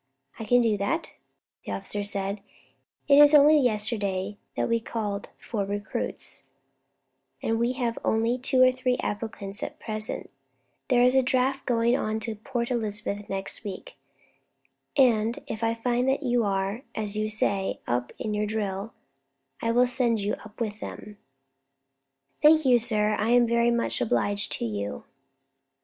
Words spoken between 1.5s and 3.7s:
the officer said; "it is only